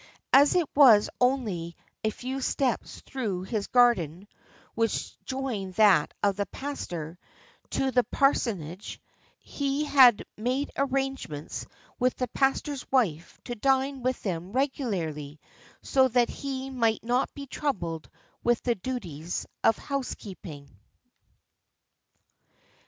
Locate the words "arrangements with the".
10.75-12.27